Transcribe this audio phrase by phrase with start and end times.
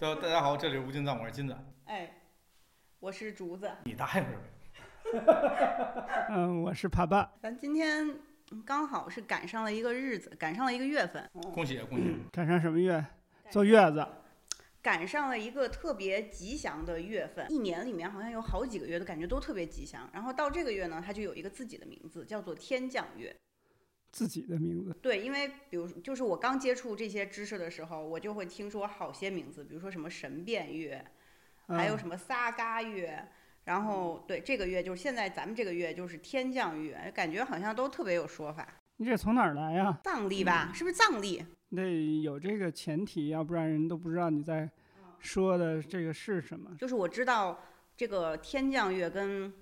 [0.00, 1.56] 大大家好，这里是无尽藏，我是金子。
[1.86, 2.08] 哎，
[3.00, 3.68] 我是竹子。
[3.82, 5.24] 你答应是呗？
[6.30, 7.28] 嗯，我是爬爸。
[7.42, 8.16] 咱今天
[8.64, 12.16] 刚好是赶上了一个日子，赶上了一个月份，恭喜恭喜！
[12.30, 13.04] 赶上什么月？
[13.50, 14.06] 坐月子。
[14.80, 20.08] 赶上了一个特别吉祥的月份，一年里面好像有好几个月都感觉都特别吉祥。
[20.12, 23.34] 然后到这个月呢，它就有一个自己的名字，叫做天降月。
[24.18, 24.92] 自己的名字？
[25.00, 31.04] 对，因为比如就是我刚接触这些知识的时候，我就会听说好些名字，比如说什么神变月，
[31.68, 33.24] 还有什么撒嘎月。
[33.62, 38.66] 然后对这个月就是现在咱们这个月就是天降月，感觉好像都特别有说法。
[38.96, 40.00] 你这从哪儿来呀？
[40.02, 41.44] 藏历吧，是不是藏历？
[41.70, 44.68] 得有这个前提，要不然人都不知道你在
[45.20, 46.74] 说的这个是什么。
[46.76, 47.60] 就是我知道
[47.96, 49.52] 这个天降月跟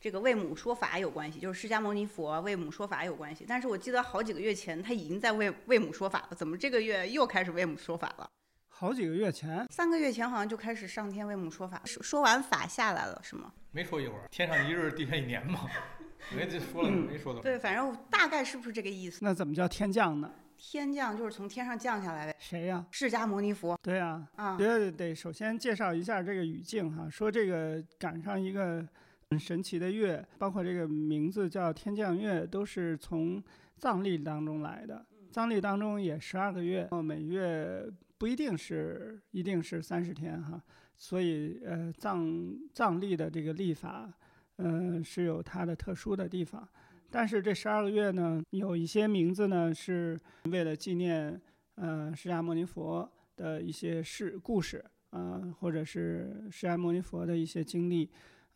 [0.00, 3.44] 这个为母说法有关系，就是释迦牟尼佛为母说法有关系。
[3.48, 8.30] 但是我记得好几个月前他已经在为为母说法了，怎么这个月又开始为母说法了？
[8.68, 13.52] 好几个月前，三个月前好像就开始上天为母说法，说说完法下来了是吗？
[13.72, 15.66] 没说一会儿，天上一日，地下一年嘛。
[16.36, 17.40] 没这说了没说的。
[17.40, 19.18] 对，反正大概是不是这个意思？
[19.22, 20.30] 那怎么叫天降呢？
[20.56, 22.36] 天降就是从天上降下来呗。
[22.38, 22.84] 谁呀？
[22.90, 23.78] 释迦牟尼佛。
[23.82, 24.26] 对呀。
[24.36, 24.56] 啊。
[24.56, 28.88] 得得，首先介绍一下这个语境哈，说这个赶上一个很
[29.36, 33.42] 神奇的月，包括这个名字叫天降月，都是从
[33.76, 35.04] 藏历当中来的。
[35.30, 37.84] 藏历当中也十二个月，每月。
[38.16, 40.60] 不一定是一定是三十天哈，
[40.96, 42.28] 所以呃藏
[42.74, 44.12] 藏历的这个历法，
[44.56, 46.68] 嗯是有它的特殊的地方。
[47.12, 50.18] 但是这十二个月呢，有一些名字呢是
[50.50, 51.40] 为了纪念
[51.76, 58.10] 呃释迦牟尼佛的一些事故事啊，或者是释迦牟尼佛的一些经历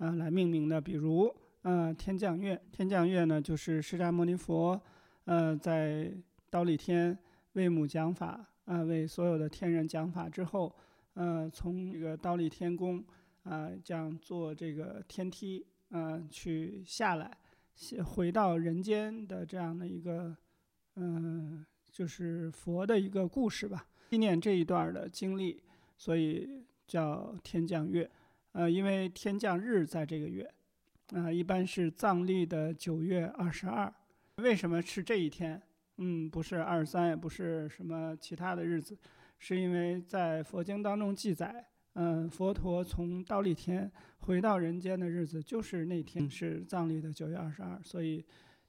[0.04, 0.80] 啊来命名的。
[0.80, 4.80] 比如呃天降月，天降月呢就是释迦牟尼佛
[5.24, 6.12] 呃在
[6.50, 7.16] 刀立天
[7.52, 8.48] 为母讲法。
[8.64, 10.72] 啊，为所有的天人讲法之后，
[11.14, 13.04] 呃，从这个刀立天宫
[13.42, 17.36] 啊，这样坐这个天梯，呃，去下来，
[18.04, 20.36] 回到人间的这样的一个，
[20.94, 25.60] 嗯，就是佛的一个故事吧，纪念这一段的经历，
[25.98, 26.48] 所以
[26.86, 28.08] 叫天降月。
[28.52, 30.48] 呃，因为天降日在这个月，
[31.14, 33.92] 啊，一般是藏历的九月二十二。
[34.36, 35.60] 为什么是这一天？
[35.98, 38.98] 嗯，不是二十三，也不是什么其他的日子，
[39.38, 48.24] 是因为在佛经当中记载，嗯，佛陀从倒立天回到人间的日子就是那天，是藏历的九月二十二，所以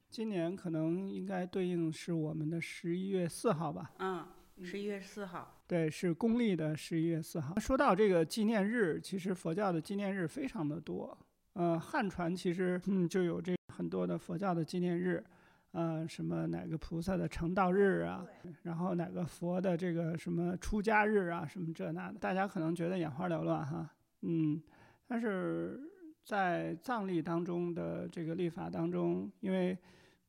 [0.10, 3.92] 今年可能应该对应是我们的十一月四号吧？
[4.00, 4.28] 嗯，
[4.62, 7.58] 十一月四号，对，是公历的十一月四号。
[7.60, 11.18] 说到这个纪念日，其实佛教的纪念日非常的多，
[11.54, 15.24] 呃，汉传其实嗯就有这很多的佛教的纪念日。
[15.72, 18.24] 呃，什么哪个菩萨的成道日啊？
[18.62, 21.48] 然后哪个佛的这个什么出家日啊？
[21.48, 23.90] 什么这那的，大家可能觉得眼花缭乱哈。
[24.22, 24.62] 嗯，
[25.08, 25.82] 但是
[26.24, 29.76] 在藏历当中的这个历法当中，因为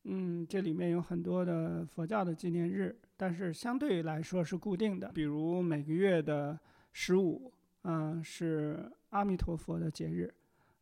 [0.05, 5.09] 嗯这里面有很多的佛教的纪念日，但是相对来说是固定的。
[5.15, 6.59] 比如每个月的
[6.93, 7.53] 十五，
[7.83, 10.33] 嗯，是阿弥陀佛的节日，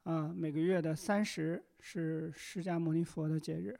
[0.04, 3.78] 啊，每个月的三十是释迦牟尼佛的节日。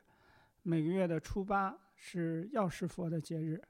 [0.63, 3.61] 每个月的初八是药师佛的节日，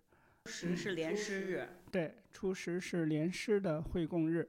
[0.44, 1.68] 初十是莲师日。
[1.90, 4.48] 对，初十是莲师的会供日。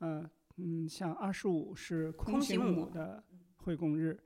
[0.00, 3.22] 嗯嗯，像二十五是空行母的
[3.58, 4.18] 会供日，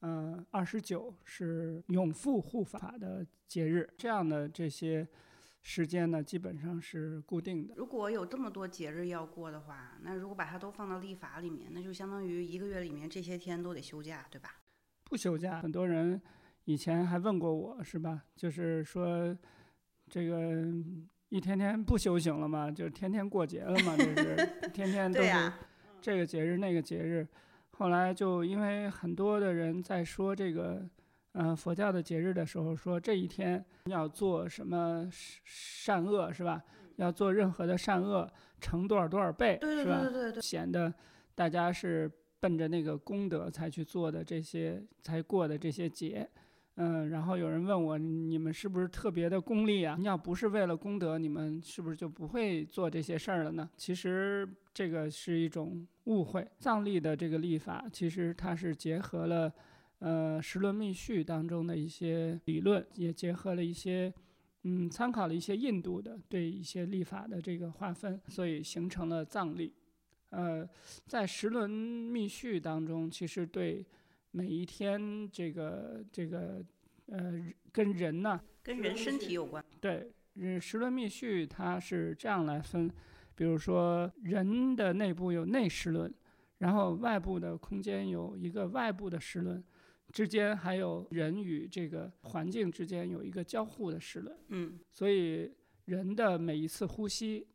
[0.00, 3.88] 嗯，二十九是永富护法的节日。
[3.96, 5.06] 这样的这些
[5.62, 7.74] 时间呢，基本上是固定的。
[7.76, 14.62] 如果有这么多节日要过的话，那如果把它都放到历法里面，那就相当于一个月里面这些天都得休假，对吧？
[15.04, 16.20] 不休假，很多人。
[16.64, 18.24] 以前还问过我是吧？
[18.36, 19.36] 就是说，
[20.08, 20.64] 这个
[21.28, 24.36] 一天天不修行了嘛，就是天天过节了嘛，就是
[24.72, 25.52] 天天都是
[26.00, 27.26] 这个节日那个节日。
[27.80, 30.86] 后来就因为很多的人在说这个，
[31.32, 35.08] 嗯，佛教的节日的时候，说这一天要做什么
[35.44, 36.62] 善恶是吧？
[36.96, 38.30] 要做任何的善恶，
[38.60, 40.02] 乘多少多少倍是吧？
[40.42, 40.92] 显得
[41.34, 46.28] 大家是奔着那个功德才去做的这些，才过的这些节。
[46.82, 49.96] 嗯，然后有人问我，你们是不是特别的功利啊？
[49.98, 53.68] 你要不是为了功德，你们是不是就不会做这些事儿了呢？
[53.76, 56.48] 其实这个是一种误会。
[56.58, 59.52] 藏历的这个历法，其实它是结合了，
[59.98, 64.10] 呃，十轮密序当中的一些理论，也结合了一些，
[64.62, 69.70] 嗯，参考了一些印度的对一些历法的这个划分，所以形成了藏历。
[70.30, 70.66] 呃，
[71.06, 73.84] 在十轮密序当中，其实对。
[74.32, 76.64] 每一天，这个这个，
[77.06, 77.42] 呃，
[77.72, 79.64] 跟人呢，跟人身体有关。
[79.80, 82.90] 对，嗯，十轮密序它是这样来分，
[83.34, 86.12] 比如说人的内部有内时轮，
[86.58, 89.62] 然后外部的空间有一个外部的时轮，
[90.12, 94.36] 之间还有人与这个环境之间有一个交互的时轮。
[94.48, 95.52] 嗯所以
[95.86, 97.46] 人的每一次呼吸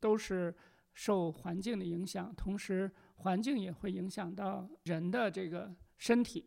[0.00, 0.52] 都是
[0.92, 6.44] 受环境的影响，同时环境也会影响到人的这个身体。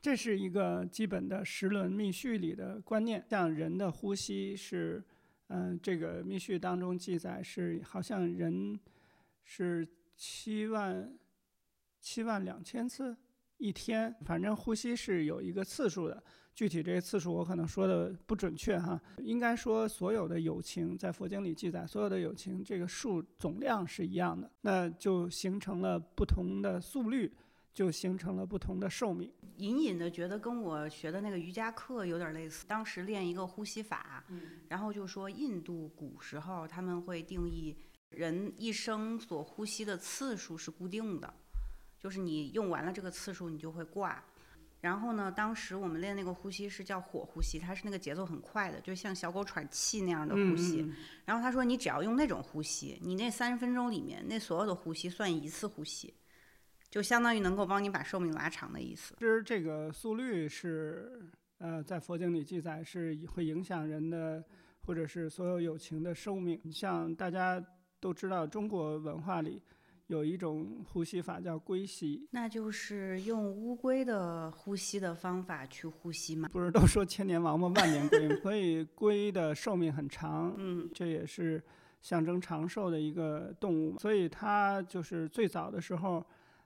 [0.00, 3.24] 这是一个基本的十轮密序里的观念。
[3.30, 5.02] 像人的呼吸是，
[5.48, 8.78] 嗯、这个密序当中记载是，好像人
[9.44, 11.16] 是七万
[12.00, 13.16] 七万两千次
[13.56, 16.22] 一天，反正呼吸是有一个次数的。
[16.54, 27.32] 具体这个次数我可能说的不准确哈，应该说所有的友情在佛经里记载，所有的友情这个数总量是一样的，那就形成了不同的速率，
[27.74, 29.30] 就形成了不同的寿命。
[29.56, 32.64] 隐隐的觉得跟我学的那个瑜伽课有点类似。
[32.66, 34.24] 当时练一个呼吸法，
[34.68, 37.76] 然后就说印度古时候他们会定义
[38.10, 41.34] 人一生所呼吸的次数是固定的，
[41.98, 44.22] 就是你用完了这个次数你就会挂。
[44.80, 50.82] 然后呢，当时我们练那个呼吸是叫火呼吸，它是那个节奏很快的，就像小狗喘气那样的呼吸。
[50.82, 56.12] 嗯嗯然后他说，你只要用那种呼吸，你那三十分钟里面那所有的呼吸算一次呼吸，
[56.94, 59.16] 就相当于能够帮你把寿命拉长的意思。
[59.18, 64.44] 其实这个速率是，呃，在佛经里记载是会影响人的，
[64.86, 66.70] 或者是所有有情的寿命。
[66.70, 67.60] 像大家
[67.98, 69.60] 都知道，中国文化里
[70.06, 76.48] 有一种呼吸法叫龟息，那就是用乌龟的呼吸的方法去呼吸吗？
[76.52, 78.36] 不是都说千年王八万年龟吗？
[78.40, 81.60] 所以龟的寿命很长， 嗯这也是
[82.00, 83.98] 象征长寿的一个动物。
[83.98, 86.24] 所以它就是最早的时候，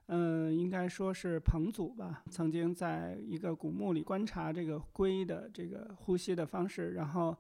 [0.09, 7.35] 嗯，应该说是彭祖吧，曾经在一个古墓里观察这个龟的这个呼吸的方式，然后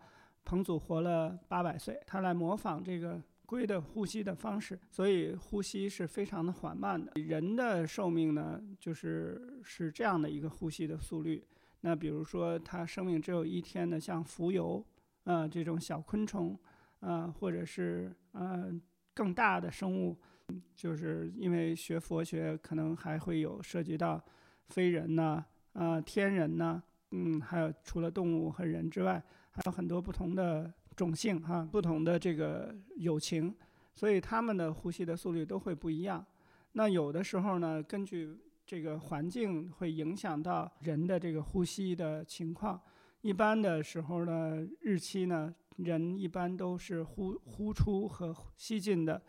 [0.44, 3.22] 彭祖活了八百岁，他来模仿这个。
[3.48, 7.10] 龟的呼吸的方式，所以呼吸是非常的缓慢的。
[7.14, 11.42] 人的寿命呢，就是是这样的一个呼吸的速率。
[11.80, 14.84] 那比如说，它生命只有一天的，像蜉蝣，
[15.24, 16.58] 呃，这种小昆虫，
[17.00, 18.70] 呃，或者是呃
[19.14, 20.14] 更大的生物，
[20.74, 24.22] 就是因为学佛学可能还会有涉及到
[24.68, 33.54] 非人呐、呃天人呐、嗯，还有除了动物和人之外，还有很多不同的种性哈，不同的这个友情，
[33.94, 36.24] 所以他们的呼吸的速率都会不一样。
[36.72, 42.80] 那有的时候呢，根据这个环境会影响到人的这个呼吸的情况。
[43.22, 49.20] 一般的时候呢，日期呢，人一般都是呼呼出和吸进的，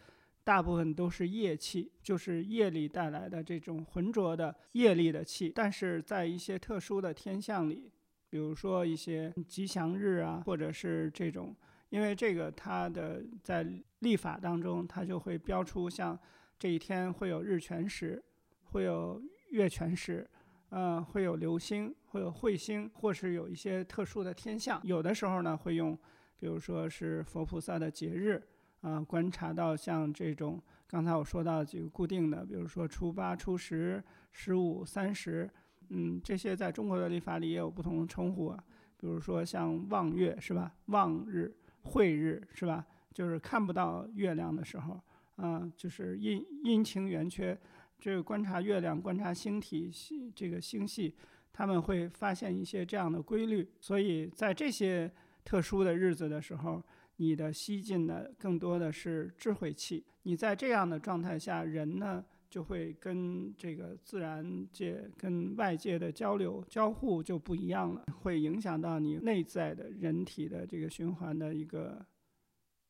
[0.50, 5.51] 大部分都是业气，就是业力带来的这种浑浊的业力的气。
[5.54, 7.92] 但是在一些特殊的天象里，
[8.31, 11.56] 比如说一些吉祥日啊，或者是这种，
[11.90, 13.63] 因为这个它的在
[14.00, 16.18] 历法当中，它就会标出像
[16.57, 18.19] 这一天会有日全食，
[18.63, 19.22] 会有
[19.52, 20.28] 月全食，
[20.69, 24.81] 呃，会有流星，会有彗星，或是有一些特殊的天象。
[24.84, 25.95] 有的时候呢，会用，
[26.40, 28.44] 比如说是佛菩萨的节日，
[28.81, 35.50] 啊、观察到像这种刚才我说到几个固定的，比如说初八、初十、十五、三十，
[35.90, 38.64] 嗯，这些在中国的历法里也有不同的称呼啊。
[38.98, 40.74] 比如说像望月是吧？
[40.88, 42.86] 望日、晦日是吧？
[43.14, 45.00] 就是看不到月亮的时候，
[45.36, 47.57] 啊、就是阴阴晴圆缺。
[48.00, 51.14] 这个观察月亮、观察星体、星这个星系，
[51.52, 53.69] 他们会发现一些这样的规律。
[53.81, 55.12] 所以在这些
[55.44, 56.81] 特殊的日子的时候，
[57.21, 60.06] 你的吸进的更多的是智慧气。
[60.23, 72.06] 你在这样的状态下，人呢就会跟这个自然界、跟外界的交流交互就不一样了，会影响到你内在的人体的这个循环的一个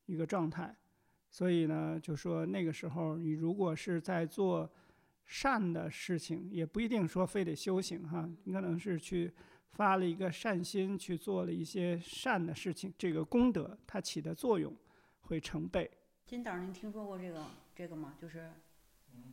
[0.05, 0.75] 一个状态。
[1.31, 4.71] 所以呢，就说那个时候，你如果是在做
[5.25, 9.31] 善的事情，也不一定说非得修行哈，你可能是去
[9.71, 14.75] 发了一个善心，去做了一些善的事情，这个功德它起的作用
[15.21, 15.89] 会成倍。
[16.25, 17.45] 金导，您听说过这个
[17.75, 18.15] 这个吗？
[18.21, 18.51] 就是，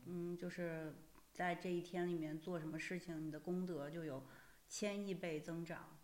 [0.05, 0.95] 嗯，就是
[1.31, 4.23] 在这一天里面做什么事情，你的功德就有
[4.67, 5.97] 千亿倍增长。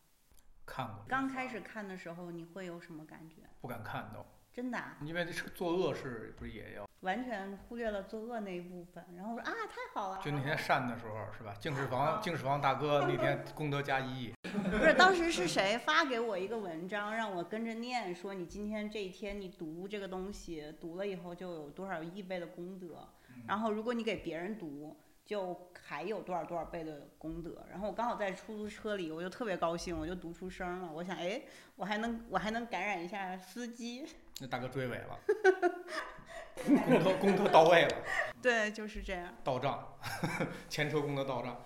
[0.65, 3.43] 看过，刚开始看的时候，你会有什么感觉？
[3.61, 6.89] 不敢看都，真的、啊，因为这是做恶事不是也要？
[7.03, 10.19] 完全忽略了作恶那一部分，然后我说啊，太好了。
[10.23, 11.53] 就那天善的时候是吧？
[11.59, 23.07] 净室房净室房大哥那天功德加一亿， 不是，当时是谁发给我一个文章，让我跟着念，说你今天这一天你读这个东西，读了以后就有多少亿倍的功德，
[23.47, 27.65] 然后如果你给别人读，就还有多少多少倍的功德。
[27.69, 30.91] 然后我刚好在出租车里，我就特别高兴，我就读出声了。
[30.91, 31.41] 我想，哎，
[31.75, 34.05] 我还能我还能感染一下司机。
[34.39, 35.19] 那大哥追尾了，
[36.55, 38.03] 功德功德到位了，
[38.41, 39.33] 对，就是这样。
[39.43, 39.97] 到账，
[40.69, 41.65] 前车功德到账。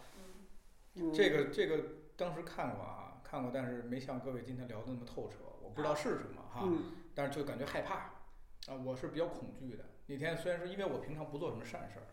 [0.96, 1.84] 嗯这个这个
[2.15, 7.96] 当时看过啊，看过，但是没像各位今天聊的那么透彻，我不知道是什么哈，嗯但是就感觉害怕
[8.72, 9.86] 啊，我是比较恐惧的。
[10.08, 12.08] 那天虽然说因为我平常不做什么善事儿，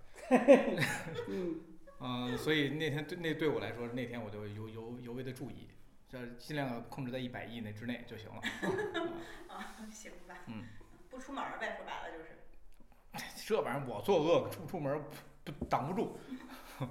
[1.28, 1.60] 嗯
[2.00, 5.68] 嗯，所以那天对那对我来说，那天我就尤尤尤为的注意，
[6.08, 8.42] 这尽量控制在一百亿那之内就行了。
[9.48, 10.34] 啊， 行吧。
[10.48, 10.64] 嗯，
[11.08, 12.43] 不出门儿呗，说白了就是。
[13.46, 15.04] 这玩意儿我作恶出不出门儿
[15.44, 16.16] 不挡不住。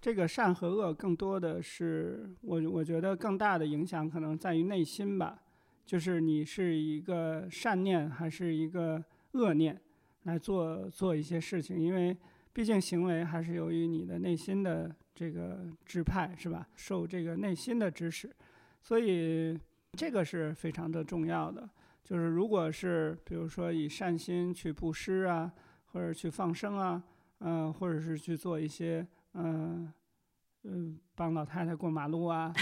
[0.00, 5.42] 这个善和恶更多的是我我觉得更大的影响可能在于内心吧，
[5.84, 9.78] 就是你是一个善念还是一个恶念
[10.22, 12.16] 来做做一些事情，因为
[12.52, 18.34] 毕竟行为还是由于你的内心的这个支派是吧，受这个内心的指使，
[18.80, 19.58] 所以
[19.92, 21.68] 这个是非常的重要的。
[22.02, 25.52] 就是如果是比如说以善心去布施啊，
[25.86, 27.02] 或者去放生啊，
[27.38, 29.92] 嗯、或者是去做一些嗯
[30.64, 32.52] 嗯，帮老太太过马路啊，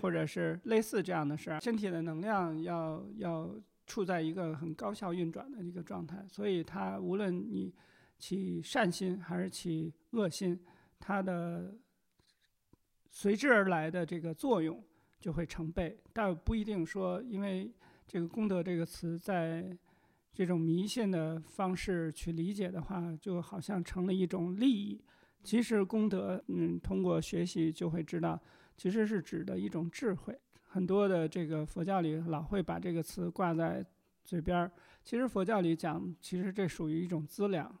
[0.00, 3.54] 或者是类似这样的事儿，身体的能量要要
[3.86, 7.72] 处在一个很高效运转的一个状态，所以它无论你
[8.18, 10.58] 起善心还是起恶心，
[10.98, 11.74] 它的
[13.10, 14.82] 随之而来的这个作用
[15.20, 17.72] 就会成倍，但不一定说因为
[18.06, 19.76] 这个功德这个词在
[20.32, 25.00] 这种迷信的方式去理解的话，就好像成了一种利益。
[25.42, 28.40] 其实功德，嗯，通过学习就会知道，
[28.76, 30.38] 其实是指的一种智慧。
[30.68, 33.84] 很多的这个佛教里老会把这个词挂在
[34.24, 34.70] 嘴边儿。
[35.02, 37.72] 其实佛教里讲，其实这属于一种资粮，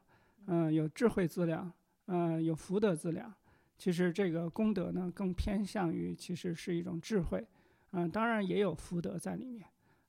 [0.46, 1.70] 嗯、有智慧资粮，
[2.06, 3.34] 嗯、有福德资粮。
[3.76, 7.46] 其实这个功德呢，更偏向于其实是一种智慧，
[7.90, 9.66] 嗯、当然也有福德在里面，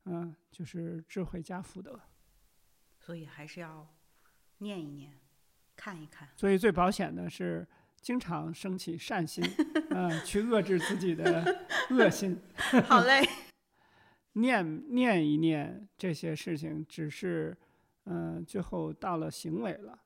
[0.08, 2.00] 嗯、就是智慧加福德。
[3.00, 3.88] 所以还是要
[4.58, 5.14] 念一念，
[5.76, 6.28] 看一看。
[6.36, 7.66] 所以最保险的是
[8.02, 9.44] 经常升起善心，
[9.92, 12.40] 嗯、去遏制自己的 恶心。
[12.86, 13.22] 好嘞，
[14.34, 17.56] 念念一念这些事情，只是，
[18.06, 19.98] 嗯、最后到了行为了，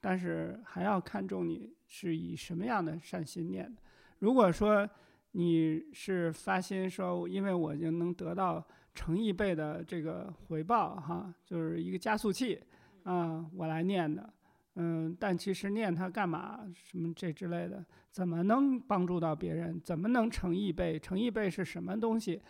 [0.00, 3.82] 但是还要看重你是以什么样的善心念的。
[4.18, 4.88] 如果说
[5.32, 12.60] 你是发心说，因为我就能得到成亿倍的这个回报，哈，就是一个加速器，
[13.04, 14.32] 啊、我来念的，
[14.74, 16.60] 嗯，但其实念它干嘛？
[16.74, 19.80] 什么这之类的，怎么能帮助到别人？
[19.80, 20.98] 怎么能成亿倍？
[20.98, 22.40] 成亿倍是什么东西？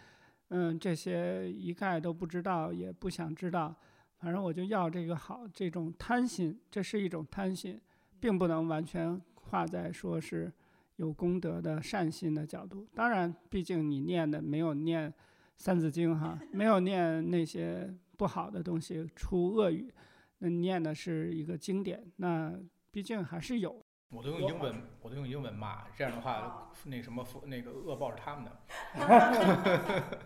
[0.49, 3.75] 嗯，这些一概都不知道，也不想知道。
[4.19, 7.81] 反正我就要这个好，这种贪心，这是一种贪心，
[8.19, 10.53] 并不能完全画在说是
[10.97, 12.87] 有功德的善心的角度。
[12.95, 15.11] 当然，毕竟你念的没有念
[15.61, 19.93] 《三字经》哈，没有念那些不好的东西出恶语，
[20.39, 22.59] 那念的是一个经典，那
[22.91, 23.79] 毕竟还是有。
[24.09, 28.51] 我都用英文，我都用英文骂，这样的话，那什么那个恶报是他们的，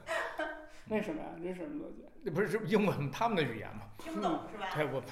[0.88, 1.30] 为什么呀？
[1.42, 2.04] 这是什么逻辑？
[2.22, 3.90] 那不是是英文他们的语言嘛？
[3.98, 4.68] 听不懂是吧？
[4.72, 5.02] 对，我，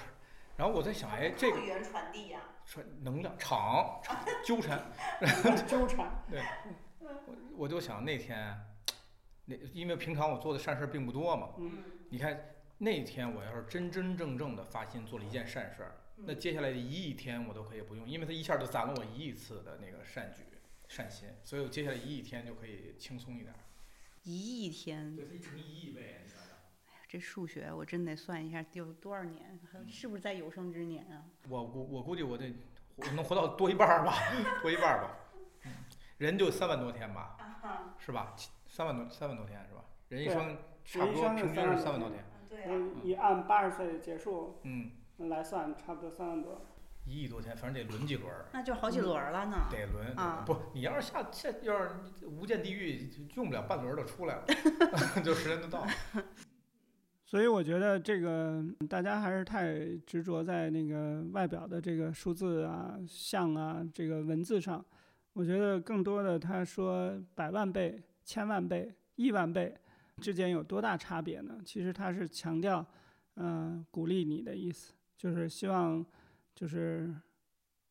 [0.56, 4.80] 然后我在想，哎，这个语言传递呀、传能量场场纠缠，
[5.66, 6.22] 纠缠。
[6.30, 6.40] 对，
[7.00, 8.56] 我我就想那天，
[9.44, 11.72] 那因为平常我做的善事儿并不多嘛，嗯
[12.10, 20.42] 你看那天我要是真真正正的发心做了一件善事儿，那接下来的一亿天我都可以不用，因为它一下就攒了我一亿次的那个善举、
[20.88, 23.58] 善心，所以我接下来一亿天就可以轻松一点儿。
[24.24, 26.48] 一亿天，对，它一乘一亿呗，你想想。
[27.08, 29.58] 这数学我真得算一下，得有多少年？
[29.88, 31.24] 是不是在有生之年啊？
[31.48, 32.54] 我估我估计我得
[32.96, 34.14] 我能活到多一半儿吧，
[34.62, 35.16] 多一半儿吧。
[35.64, 35.72] 嗯，
[36.18, 38.36] 人就三万多天吧，是吧？
[38.72, 39.84] 七三万多三万多天是吧？
[40.08, 42.24] 人一对生差不多人生是平均是三万多天。
[42.48, 44.92] 对嗯，以按八十岁结束嗯，
[45.28, 46.62] 来算，差不多三万多。
[47.04, 48.46] 一亿多天，反正得轮几轮儿。
[48.50, 49.68] 那就好几轮儿了呢。
[49.70, 54.44] 得轮啊不，你要是下下要是无间地狱，用不了半轮儿就出来了，
[55.22, 55.90] 就时间就到了。
[57.26, 59.74] 所以我觉得这个大家还是太
[60.06, 64.82] 执着在那个外表的这个数字啊、像啊、这个文字上。
[65.34, 67.98] 我觉得更多的他说百万倍、
[68.32, 69.76] 千万倍、亿万倍
[70.22, 71.60] 之间有多大差别呢？
[71.66, 72.82] 其实他是强调，
[73.34, 76.02] 嗯、鼓励你的意思，就是希望
[76.54, 77.14] 就是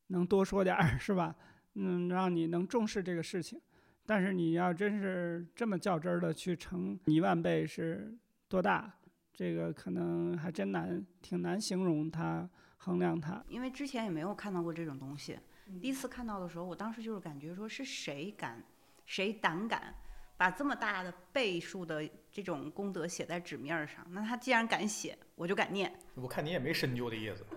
[0.08, 1.32] 能多说点儿， 是吧？
[1.74, 3.60] 嗯，让你能重视这个事情。
[4.04, 8.12] 但是你要真是这么较真儿的去乘一万倍是
[8.48, 8.92] 多大？
[9.32, 13.40] 这个可能还真难，挺难形容它、衡量它。
[13.46, 15.38] 因为之前也没有看到过这种东西，
[15.80, 18.60] 第一次看到的时候，我当时就是感觉说是谁敢，
[19.06, 19.94] 谁胆敢
[20.42, 25.96] 把这么大的倍数的这种功德写在纸面上，那他既然敢写，我就敢念。
[26.16, 27.46] 我看你也没深究的意思。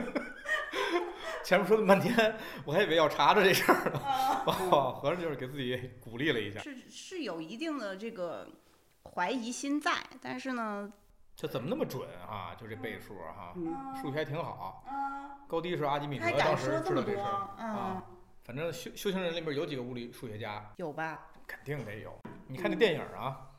[1.44, 4.00] 前面说了半天，我还以为要查查这事儿呢。
[4.72, 6.58] 哦，合着就是给自己鼓励了一下。
[6.60, 8.48] 是是有一定的这个
[9.12, 9.92] 怀疑心在，
[10.22, 10.90] 但是呢，
[11.36, 12.56] 这怎么那么准啊？
[12.58, 14.82] 就这倍数哈，嗯数学还挺好。
[14.86, 18.02] 啊，高低是阿基米德当时知道这事儿嗯啊。
[18.46, 21.26] 反正修修行人里边有几个物理数学家，有吧？
[21.48, 22.16] 肯定得有。
[22.46, 23.50] 你看那电影啊，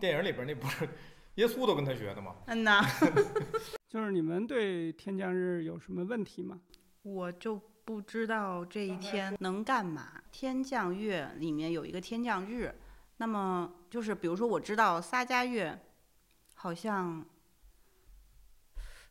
[0.00, 0.88] 电影里边那不是
[1.36, 2.34] 耶稣都跟他学的吗？
[2.46, 2.82] 嗯呐，
[3.88, 6.60] 就是你们对天降日有什么问题吗？
[7.02, 10.20] 我就不知道这一天能干嘛。
[10.32, 12.74] 天降月里面有一个天降日，
[13.18, 15.78] 那么就是比如说我知道撒迦月，
[16.54, 17.24] 好像，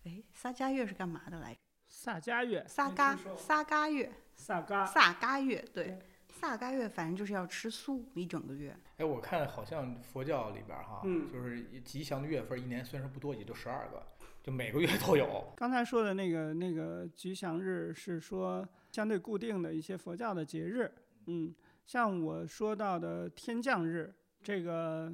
[0.04, 1.60] 哎，撒迦月是干嘛的来着？
[1.88, 4.12] 撒迦月，撒嘎撒嘎月，
[4.46, 5.86] 萨嘎，萨嘎月，对。
[5.86, 8.78] 对，撒嘎月反正就是要吃素一整个月。
[8.98, 11.28] 哎，我看好像佛教里边哈，嗯。
[11.34, 14.06] 就是吉祥的月份，一年虽然说不多，也就十二个，
[14.44, 15.52] 就每个月都有。
[15.58, 20.94] 刚才说的那个那个吉祥日是说相对固定的一些佛教的节日，
[21.26, 21.52] 嗯，
[21.88, 25.12] 像我说到的天降日，这个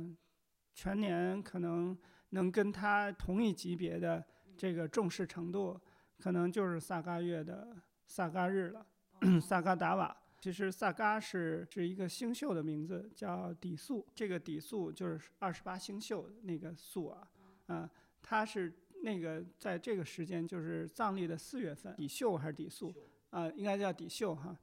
[0.73, 1.97] 全年可能
[2.31, 4.21] 能跟它同一级别的
[4.57, 5.79] 这个重视程度，
[6.19, 7.69] 可能就是萨嘎月的
[8.07, 8.85] 萨嘎日了，
[9.41, 10.15] 萨嘎达瓦。
[10.39, 14.03] 其实萨嘎是是一个星宿的名字，叫底宿。
[14.15, 17.27] 这个底宿就是二十八星宿那个宿啊，
[17.67, 17.89] 啊、
[18.23, 18.73] 它是
[19.03, 22.91] 那个在这个时间就是藏历的四月份，底宿还是底宿
[23.29, 24.57] 啊、应该叫底宿哈。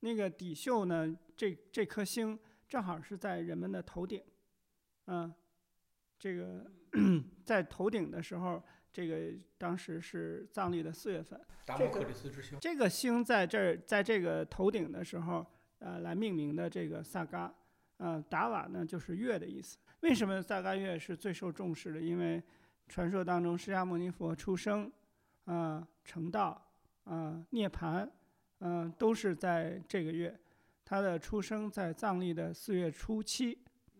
[0.00, 2.36] 那个底宿呢，这这颗星
[2.68, 4.20] 正好是在人们的头顶，
[5.06, 5.32] 嗯、
[6.18, 6.68] 这个
[7.46, 8.60] 在头顶的时候，
[8.96, 11.38] 这个当时是藏历的四月份。
[11.66, 15.46] 达摩克里斯之星，这个星在这儿，在这个头顶的时候，
[15.80, 17.54] 呃，来命名的这个萨嘎，
[17.98, 19.76] 呃，达瓦呢就是月的意思。
[20.00, 22.00] 为什么萨嘎月是最受重视的？
[22.00, 22.42] 因为
[22.88, 24.90] 传说当中释迦牟尼佛出生，
[25.44, 26.66] 啊、成道，
[27.04, 28.08] 啊、涅槃，
[28.60, 30.34] 嗯、都是在这个月。
[30.86, 33.58] 他的出生在藏历的四月初七，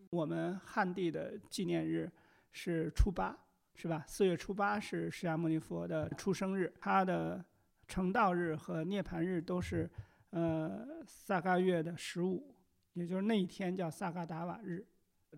[0.09, 2.11] 我们汉地的纪念日
[2.51, 3.37] 是初八，
[3.77, 4.03] 是吧？
[4.07, 7.45] 四月初八是释迦牟尼佛的出生日，他的
[7.87, 9.89] 成道日和涅槃日都是
[10.31, 12.55] 呃萨嘎月的十五，
[12.95, 14.85] 也就是那一天叫萨嘎达瓦日。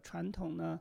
[0.01, 0.81] 传统呢，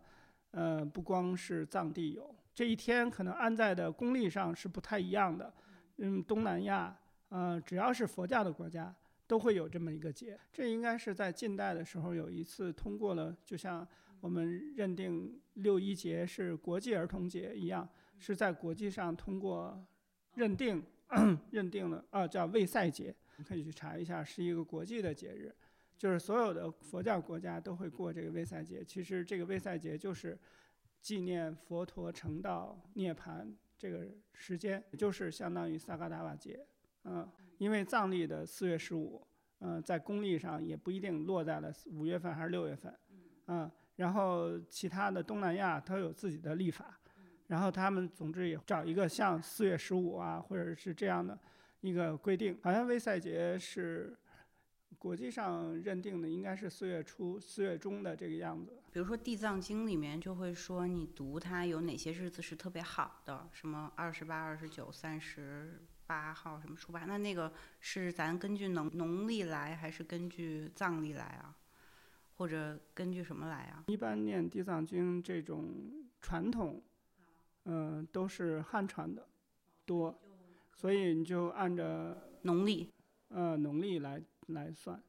[0.51, 5.51] 呃，不光是藏地有这一天，可能安在的公历上是不太一样的。
[5.97, 6.95] 嗯，东南亚，
[7.29, 8.93] 呃，只要是佛教的国家，
[9.27, 10.39] 都会有这么一个节。
[10.51, 13.85] 这应该是在近代的时候有一次通过了，就像
[14.21, 17.87] 我们认定六一节是国际儿童节一样，
[18.17, 19.85] 是在国际上通过
[20.33, 20.81] 认定
[21.51, 25.53] 认定了啊，叫卫赛节，你可以去查一下，是一个国际的节日，
[25.97, 28.83] 就是所有的佛教国家都会过这个卫赛节。
[28.83, 30.37] 其实这个卫赛节就是
[31.01, 36.65] 纪念佛陀成道涅槃这个时间，也就是相当于萨嘎达瓦节，
[37.07, 39.25] 嗯，因为藏历的四月十五，
[39.59, 42.93] 嗯，在公历上也不一定落在了五月份还是六月份，
[43.47, 46.99] 嗯，然后其他的东南亚都有自己的历法。
[47.47, 51.39] 然后他们总之也找一个像四月十五啊，或者是这样的
[51.79, 52.59] 一个规定。
[52.61, 54.13] 好像威赛节是
[54.99, 58.81] 国际上认定的，应该是四月初、四月中的这个样子。
[58.91, 67.05] 比如说《地藏经》里面就会说，你读它有哪些日子是特别好的，什么二十八、二十九、三十八号，什么初八。
[67.05, 71.55] 那那个是咱根据农农历来，还是根据藏历来啊？
[72.37, 73.83] 或者根据什么来啊？
[73.87, 76.81] 一般念地藏经这种传统，
[77.65, 79.27] 嗯、都是汉传的
[79.85, 80.19] 多，
[80.75, 82.91] 所以你就按照农历
[83.29, 85.01] 呃农历来来算。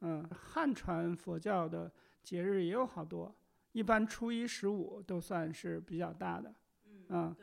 [0.00, 1.90] 嗯，汉传佛教的
[2.22, 3.34] 节日也有好多，
[3.72, 6.54] 一般初一十五都算是比较大的。
[7.08, 7.34] 嗯，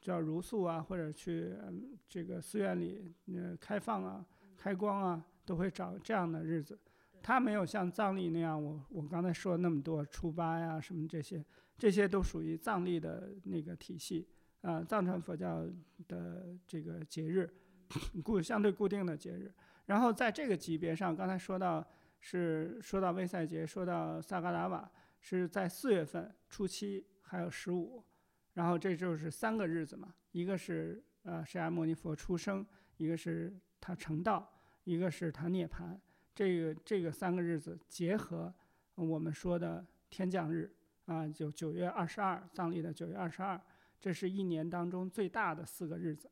[0.00, 4.24] 叫如素啊，或者去、嗯这个寺院里呃开放啊、
[4.56, 6.78] 开光啊，都会找这样的日子。
[7.20, 11.44] 它没有像藏历那样，我我刚才说那么多初八呀什么这些，
[11.76, 14.26] 这些都属于藏历的那个体系
[14.62, 15.66] 啊、藏传佛教
[16.06, 17.48] 的这个节日，
[18.24, 19.52] 固相对固定的节日。
[19.88, 21.82] 然后在这个级别上，刚才说到
[22.20, 28.04] 是说到卫赛节，说到萨嘎达瓦是在四月份初七还有十五，
[28.52, 32.66] 然后这就是三个日子嘛，一个是呃释迦牟尼佛出生，
[32.98, 35.98] 一个是他成道，一个是他涅槃。
[36.34, 38.52] 这个这个三个日子结合
[38.94, 40.70] 我们说的天降日
[41.06, 43.58] 啊，就九月二十二，藏历的九月二十二，
[43.98, 46.30] 这是一年当中最大的四个日子。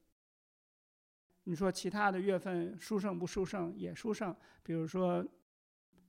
[1.49, 3.73] 你说其他的月份殊胜不殊胜？
[3.77, 4.35] 也殊胜。
[4.65, 5.25] 比如说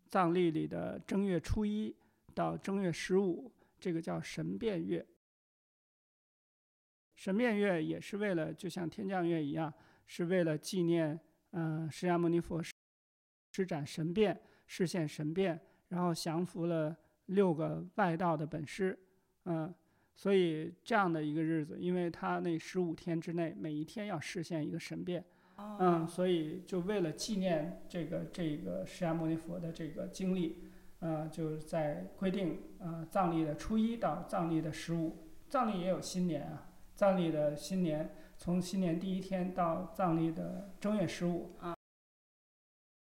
[0.07, 1.95] 藏历里的正月初一
[2.33, 5.05] 到正月十五，这个叫神变月。
[7.15, 9.71] 神变月也是为了，就像天降月一样，
[10.07, 11.19] 是为了纪念，
[11.51, 12.59] 嗯，释迦牟尼佛
[13.51, 16.97] 施展神变，实现神变，然后降服了
[17.27, 18.97] 六个外道的本师，
[19.45, 19.71] 嗯，
[20.17, 25.23] 所以这样的一个日子，因为他那十五天之内，每一天要实现一个神变，
[25.77, 30.63] 嗯，所以就为了纪念这个这个释迦牟尼佛的这个经历，
[31.01, 35.15] 呃，就是在规定，呃，藏历的初一到藏历的十五，
[35.47, 36.63] 藏历也有新年啊。
[36.95, 41.75] 藏历的新年，从新年第一天到藏历的正月十五，啊，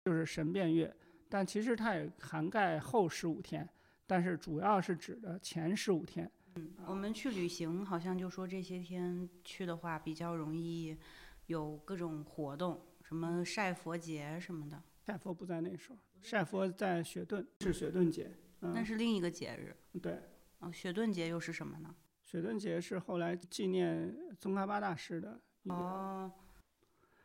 [0.04, 0.94] 就是神变月。
[1.30, 3.66] 但其实它也涵盖后十五天，
[4.06, 6.30] 但是主要是指的前十五天。
[6.56, 10.98] 嗯，我们去旅行，好像就说这些天去的话比较容易
[11.48, 14.82] 有各种活动，什么晒佛节什么的。
[15.06, 18.32] 晒佛不在那时候，晒佛在雪顿，是雪顿节。
[18.60, 19.76] 那是另一个节日。
[20.00, 20.20] 对。
[20.60, 21.94] 哦，雪顿节又是什么呢？
[22.24, 26.32] 雪顿节是后来纪念宗喀巴大师的哦，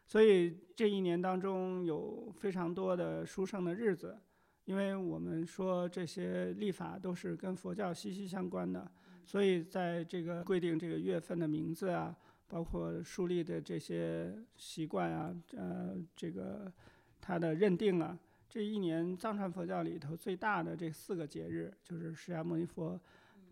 [0.07, 4.19] 所以这一年当中有非常多的殊胜的日子，
[4.65, 8.91] 因为我们说这些历法都是跟佛教息息相关的，
[9.25, 12.17] 所以在这个规定这个月份的名字啊，
[12.49, 16.73] 包括树立的这些习惯啊，呃，这个
[17.21, 18.19] 它的认定啊，
[18.49, 23.01] 这一年藏传佛教里头最大的这四个节日就是释迦牟尼佛。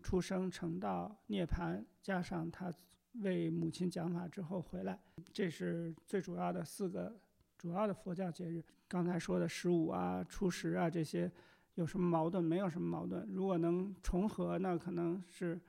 [0.01, 2.73] 出生、成道、涅槃，加上他
[3.15, 4.97] 为母亲讲法之后回来，
[5.33, 7.19] 这是最主要的四个
[7.59, 8.63] 主要的佛教节日。
[8.87, 11.29] 刚才说的十五啊、初十啊这些，
[11.75, 12.41] 有什么矛盾？
[12.41, 13.27] 没有什么矛盾。
[13.31, 15.59] 如果能重合，那可能是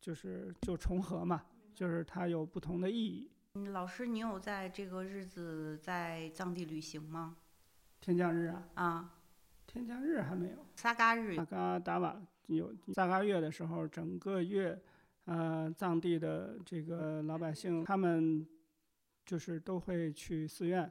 [0.00, 1.44] 就是就重合嘛，
[1.74, 3.28] 就是它有不同的意义。
[3.56, 7.36] 嗯老师，你有在这个日子在藏地旅行吗？
[8.00, 8.68] 天降日啊？
[8.74, 9.14] 啊，
[9.66, 10.58] 天降日还没有。
[10.76, 11.34] 萨嘎日。
[11.34, 12.16] 萨嘎达瓦。
[12.46, 14.78] 有萨嘎月的时候，整个月，
[15.24, 18.46] 呃，藏地的这个老百姓，他们
[19.24, 20.90] 就是都会去寺院，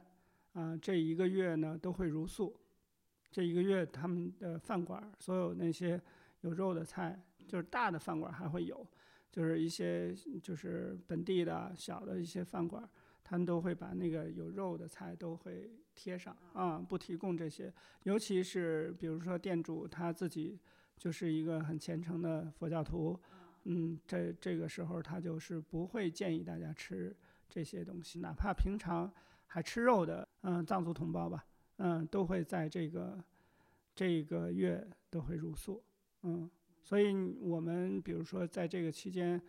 [0.53, 2.55] 啊，这一个月呢都会如素，
[3.31, 6.01] 这一个月他们的饭馆，所有那些
[6.41, 8.87] 有肉的菜，就是大的饭馆还会有，
[9.31, 12.87] 就是一些就是本地的小的一些饭馆，
[13.23, 20.59] 他们都会把那个有肉的菜都会贴上，啊，不提供这些，尤其是比如说店主他自己。
[20.95, 23.19] 就是一个很虔诚的佛教徒，
[23.63, 27.13] 嗯，这这个时候他就是不会建议大家吃
[27.49, 29.11] 这些东西，哪怕平常
[29.53, 31.45] 还吃肉的，嗯，藏族同胞吧，
[31.77, 33.23] 嗯，都会在这个
[33.93, 35.79] 这个月都会入宿，
[36.23, 36.49] 嗯，
[36.81, 39.39] 所以我们比如说在这个期间，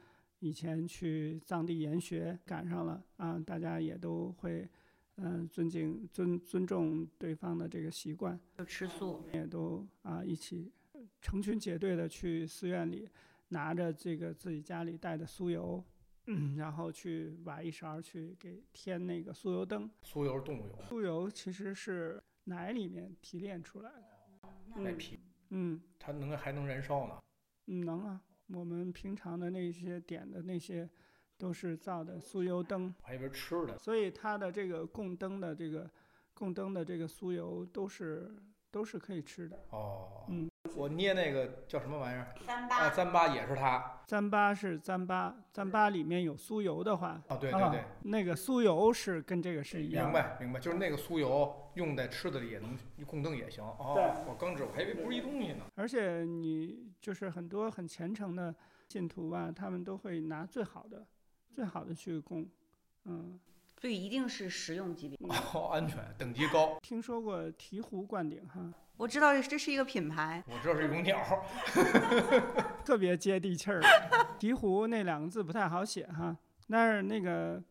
[0.40, 4.68] 以前去藏地研学赶上了，啊，大家也都会，
[5.16, 10.70] 嗯，尊敬尊尊重对方的这个习惯，就吃素，也都啊一起。
[11.22, 13.08] 成群结队的去寺院里，
[13.48, 15.82] 拿着这个自己家里带的酥油，
[16.56, 19.90] 然后去挖一勺去给添那个酥油灯。
[20.02, 20.78] 酥油是动物油。
[20.88, 24.82] 酥油其实是奶里面提炼出来的。
[24.82, 25.20] 奶皮。
[25.50, 25.80] 嗯。
[25.98, 27.22] 它能还能燃烧呢？
[27.66, 28.20] 嗯，能啊。
[28.48, 30.88] 我们平常的那些点的那些，
[31.36, 32.94] 都是造的酥油灯。
[33.02, 33.78] 还以为吃的。
[33.78, 35.90] 所以它的这个供灯的这个
[36.32, 38.34] 供灯的这个酥油都是
[38.70, 39.62] 都是可以吃的。
[39.70, 40.26] 哦。
[40.28, 40.50] 嗯。
[40.74, 42.34] 我捏那个叫什么玩意儿？
[42.46, 44.00] 糌粑啊，糌粑也是它。
[44.08, 50.06] 糌粑是糌粑，糌粑里面有酥油的话，哦，对对对，那个酥油是跟这个是一样。
[50.06, 53.62] 明白明白，就是那个酥油用在吃的里也能供灯也行。
[53.62, 55.64] 哦，我刚知道，我还以为不是一东西呢。
[55.74, 58.54] 而且你就是很多很虔诚的
[58.88, 61.06] 信徒吧，他们都会拿最好的、
[61.52, 62.46] 最好的去供，
[63.04, 63.38] 嗯。
[63.84, 65.18] 所以一定是食用级别。
[65.52, 66.78] 哦，安全等级高。
[66.80, 68.72] 听说过醍醐灌顶哈？
[68.96, 71.44] 我知道这是一个品牌，我知道是一种鸟，
[72.82, 73.82] 特别接地气儿。
[74.40, 76.34] 醍醐那两个字不太好写哈，
[76.66, 77.62] 但是那个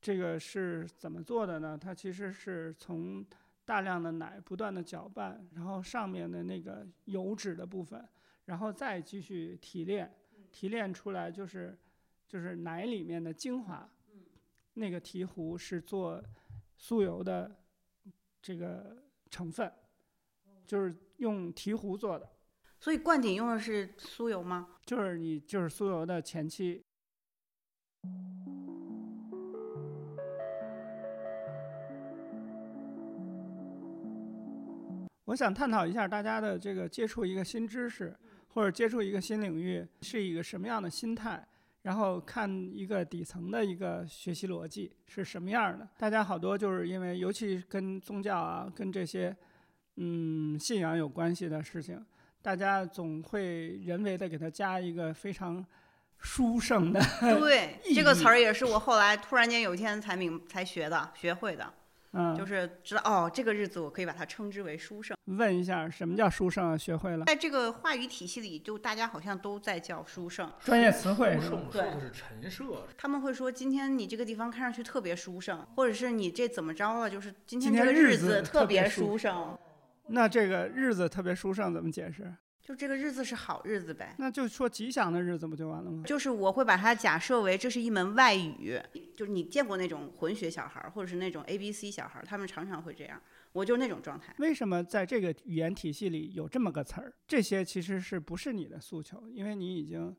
[0.00, 1.78] 这个是怎么做的呢？
[1.80, 3.24] 它其实是从
[3.64, 8.04] 大量的奶不断的搅拌，然后上面的那个油脂的部分，
[8.46, 10.12] 然后再继续提炼，
[10.50, 11.78] 提炼出来就是
[12.26, 13.88] 就是奶里面的精华。
[14.76, 16.22] 那个醍醐是做
[16.78, 17.50] 酥油的
[18.40, 18.96] 这个
[19.30, 19.70] 成分。
[20.66, 22.28] 就是用醍醐做的，
[22.80, 24.66] 所以灌顶用的是酥油吗？
[24.84, 26.82] 就是你就是酥油的前期。
[35.26, 38.12] 我想探讨一下大家的这个接触一个新知识，
[38.48, 41.46] 或者接触一个新领域是一个什么样的心态，
[41.86, 45.88] 然后看一个底层的一个学习逻辑是什么样的。
[45.96, 49.34] 大家好多就是因为尤其跟宗教啊，跟这些。
[49.98, 52.04] 嗯信仰有关系的事情，
[52.42, 55.64] 大家总会人为的给它加一个非常
[56.18, 57.00] 殊胜的。
[57.40, 61.72] 对， 这个词儿也是我后来突然间有一天才明才学的，学会的，
[62.16, 65.14] 嗯，就是知道哦，这个日子我可以把它称之为书圣。
[65.26, 66.76] 问一下什么叫书圣啊？
[66.76, 70.50] 学会了，在这个话语体系里，就大家好像都在叫书圣。
[70.60, 71.58] 专业词汇殊是吧？
[71.72, 79.58] 胜说的是陈设，他们会说今天你这个地方看上去特别书圣，或者是你这怎么着了，就是今天这个日子特特别书圣，
[80.06, 82.32] 那这个日子特别书圣怎么解释？
[82.66, 84.12] 就这个日子是好日子呗。
[84.18, 86.02] 那就说吉祥的日子不就完了吗？
[86.04, 88.76] 就是我会把它假设为这是一门外语，
[89.14, 94.34] 就是你见过那种混血小孩儿，或者是那种 A B C 小孩儿，他们常常会这样，我就是那种状态。
[94.38, 97.12] 为什么在这个语言体系里有这么个词儿？
[97.28, 99.28] 这些其实是不是你的诉求？
[99.28, 100.16] 因为你已经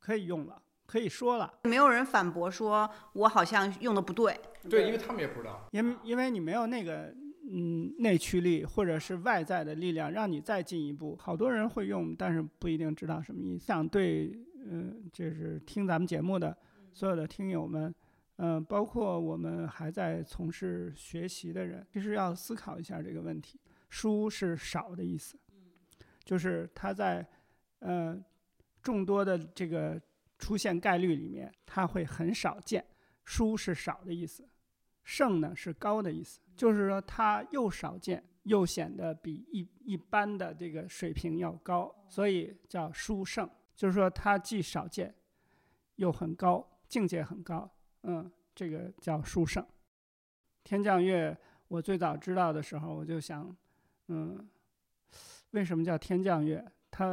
[0.00, 4.36] 可以用了，可以说了，没有人反驳说我好像用的不对。
[4.68, 5.68] 对，因为他们也不知道。
[5.70, 7.14] 因因为你没有那个
[7.48, 11.16] 嗯内驱力或者是外在的力量让你再进一步。
[11.16, 13.64] 好多人会用，但是不一定知道什么意思。
[13.64, 16.56] 想对，嗯、就是听咱们节目的
[16.92, 17.94] 所有的听友们。
[18.42, 23.60] 嗯、包括我们还在从事学习的人，其实要思考一下这个问题。
[23.90, 25.38] 书是少的意思，
[26.24, 27.26] 就是它在
[27.80, 28.18] 呃
[28.80, 30.00] 众多的这个
[30.38, 32.82] 出现概率里面，它会很少见。
[33.24, 34.48] 书是少的意思，
[35.04, 43.48] 胜呢是高的意思，就是说它又少见，又显得比一一般的这个水平要高，所以叫殊胜。
[43.74, 45.14] 就是说它既少见，
[45.94, 47.66] 又很高，境界很高。
[48.02, 49.66] 嗯，这个叫殊胜。
[50.62, 51.34] 天降月，
[51.68, 53.56] 我最早知道的时候，我就想，
[54.08, 54.46] 嗯，
[55.52, 56.62] 为什么叫天降月？
[56.90, 57.06] 他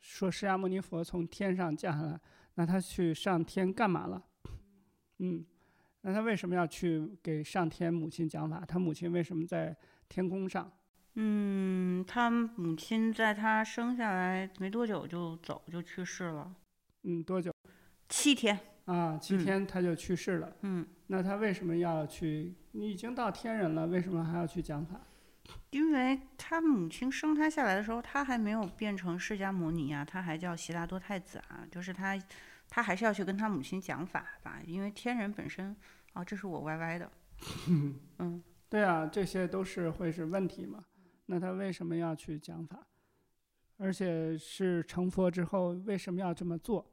[0.00, 2.18] 说释迦牟尼佛从天上降下来，
[2.54, 4.24] 那他去上天干嘛了？
[5.18, 5.44] 嗯，
[6.02, 8.64] 那他为什么要去给上天母亲讲法？
[8.66, 9.76] 他母亲为什么在
[10.08, 10.70] 天空上？
[11.14, 16.54] 嗯，他母亲在他生下来没多久就走，就去世了，
[17.02, 17.52] 嗯，多久
[18.08, 18.58] 七天。
[18.86, 19.18] 啊？
[19.18, 20.56] 七嗯天他就去世了。
[20.62, 22.54] 嗯，那他为什么要去？
[22.72, 25.00] 你已经到天人了，为什么还要去讲法？
[25.70, 32.16] 因为他母亲生他下来的时候，他还没有变成释迦牟尼啊，他还叫悉达多太子啊，就是他，
[32.70, 35.76] 他还是要去跟他母亲讲法吧，因为天人本身，
[36.12, 37.10] 啊，这是我歪歪的，
[38.20, 40.84] 嗯，对啊，这些都是会是问题嘛？
[41.26, 42.86] 那他为什么要去讲法？
[43.76, 46.88] 而且是成佛之后为什么要这么做？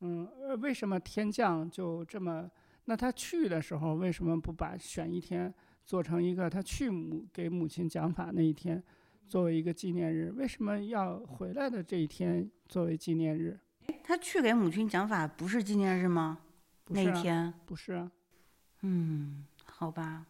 [0.00, 2.48] 嗯，呃为什么天降就这么？
[2.84, 5.52] 那他去的时候为什么不把选一天
[5.84, 8.82] 做成一个他去母给母亲讲法那一天
[9.28, 10.30] 作为一个纪念日？
[10.36, 13.58] 为什么要回来的这一天作为纪念日？
[14.02, 16.38] 他去给母亲讲法不是纪念日吗？
[16.88, 18.10] 那一天，不是啊，
[18.82, 20.26] 嗯，好吧，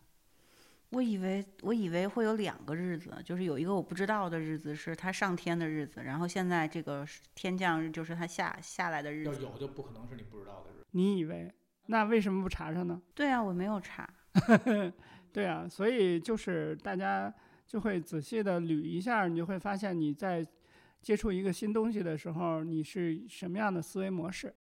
[0.91, 9.43] 我以为我以为会有两个日子，就是有一个我不知道的日子是他上天的日子，然后现在这个天降日就是他下下来的日子。
[9.43, 10.87] 要有就不可能是你不知道的日子。
[10.91, 11.51] 你以为？
[11.87, 13.01] 那为什么不查查呢？
[13.15, 14.09] 对啊，我没有查。
[15.33, 17.33] 对啊，所以就是大家
[17.67, 20.47] 就会仔细的捋一下，你就会发现你在
[21.01, 24.55] 接触一个新东西的时候，你是什么样的思维模式。